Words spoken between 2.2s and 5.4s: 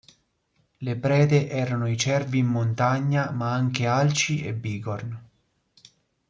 in montagna, ma anche alci e bighorn.